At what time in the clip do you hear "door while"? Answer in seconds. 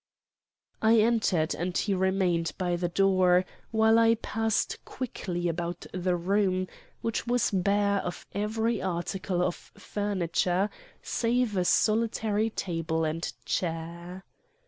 2.89-3.99